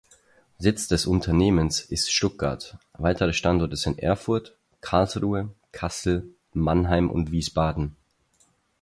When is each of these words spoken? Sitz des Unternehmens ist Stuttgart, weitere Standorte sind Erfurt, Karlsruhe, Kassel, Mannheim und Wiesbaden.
Sitz 0.57 0.87
des 0.87 1.05
Unternehmens 1.05 1.79
ist 1.79 2.11
Stuttgart, 2.11 2.79
weitere 2.93 3.33
Standorte 3.33 3.75
sind 3.75 3.99
Erfurt, 3.99 4.55
Karlsruhe, 4.81 5.53
Kassel, 5.73 6.33
Mannheim 6.53 7.07
und 7.11 7.31
Wiesbaden. 7.31 7.95